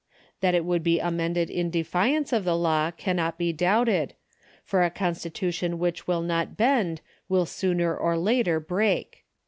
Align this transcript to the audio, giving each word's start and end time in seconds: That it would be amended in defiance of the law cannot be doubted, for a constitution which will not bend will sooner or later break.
That 0.39 0.55
it 0.55 0.65
would 0.65 0.81
be 0.81 0.99
amended 0.99 1.51
in 1.51 1.69
defiance 1.69 2.33
of 2.33 2.43
the 2.43 2.57
law 2.57 2.89
cannot 2.89 3.37
be 3.37 3.53
doubted, 3.53 4.15
for 4.63 4.81
a 4.81 4.89
constitution 4.89 5.77
which 5.77 6.07
will 6.07 6.23
not 6.23 6.57
bend 6.57 7.01
will 7.29 7.45
sooner 7.45 7.95
or 7.95 8.17
later 8.17 8.59
break. 8.59 9.25